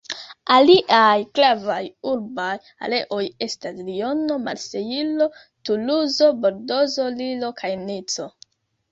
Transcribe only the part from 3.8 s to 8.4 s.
Liono, Marsejlo, Tuluzo, Bordozo, Lillo kaj Nico.